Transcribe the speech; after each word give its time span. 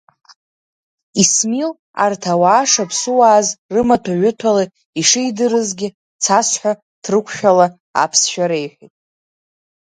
Исмил 1.21 1.71
арҭ 2.03 2.23
ауаа 2.33 2.63
шаԥсуааз 2.71 3.47
рымаҭәа-ҩыҭәала 3.73 4.63
ишидырызгьы 4.99 5.87
цасҳәа 6.23 6.71
ҭрықәшәала 7.03 7.67
аԥсшәа 8.03 8.45
реиҳәеит. 8.49 8.93